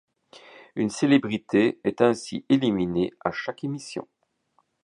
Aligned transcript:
Une 0.75 0.89
célébrité 0.89 1.79
est 1.83 2.01
ainsi 2.01 2.43
éliminée 2.49 3.13
à 3.23 3.29
chaque 3.29 3.63
émission. 3.63 4.07